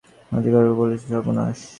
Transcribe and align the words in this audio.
মতি 0.31 0.49
ব্যাকুলভাবে 0.53 0.77
বলিল, 0.79 0.95
কিসের 0.95 1.11
সর্বনাশ? 1.13 1.59